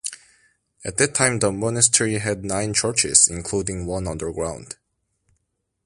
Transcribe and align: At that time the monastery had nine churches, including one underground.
At 0.83 0.97
that 0.97 1.13
time 1.13 1.37
the 1.37 1.51
monastery 1.51 2.15
had 2.17 2.43
nine 2.43 2.73
churches, 2.73 3.27
including 3.27 3.85
one 3.85 4.07
underground. 4.07 4.77